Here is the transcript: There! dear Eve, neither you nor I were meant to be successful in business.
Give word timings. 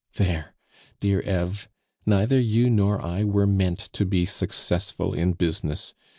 There! 0.15 0.55
dear 0.99 1.19
Eve, 1.21 1.69
neither 2.07 2.39
you 2.39 2.71
nor 2.71 2.99
I 2.99 3.23
were 3.23 3.45
meant 3.45 3.77
to 3.93 4.03
be 4.03 4.25
successful 4.25 5.13
in 5.13 5.33
business. 5.33 5.93